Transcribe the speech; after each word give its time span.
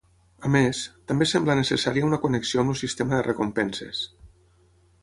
A 0.47 0.49
més, 0.53 0.79
també 1.11 1.27
sembla 1.33 1.57
necessària 1.59 2.09
una 2.09 2.19
connexió 2.25 2.65
amb 2.65 2.75
el 2.75 2.81
sistema 2.81 3.17
de 3.17 3.23
recompenses. 3.31 4.03